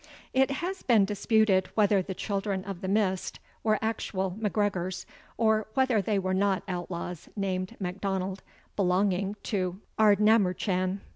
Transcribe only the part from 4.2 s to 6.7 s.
MacGregors, or whether they were not